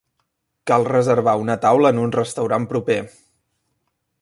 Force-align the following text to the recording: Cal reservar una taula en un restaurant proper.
Cal 0.69 0.85
reservar 0.87 1.35
una 1.41 1.57
taula 1.65 1.91
en 1.95 2.01
un 2.05 2.15
restaurant 2.17 2.67
proper. 2.73 2.99